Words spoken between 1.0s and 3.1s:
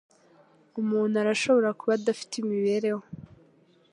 arashobora kubaho adafite imibereho?